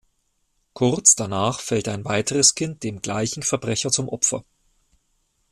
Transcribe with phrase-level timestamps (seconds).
[0.73, 4.43] Kurz danach fällt ein weiteres Kind dem gleichen Verbrecher zum Opfer.